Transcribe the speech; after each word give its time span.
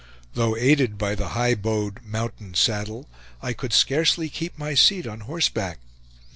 Though 0.33 0.55
aided 0.57 0.97
by 0.97 1.13
the 1.13 1.27
high 1.37 1.53
bowed 1.53 2.01
"mountain 2.03 2.55
saddle," 2.55 3.07
I 3.39 3.53
could 3.53 3.71
scarcely 3.71 4.29
keep 4.29 4.57
my 4.57 4.73
seat 4.73 5.05
on 5.05 5.19
horseback. 5.19 5.77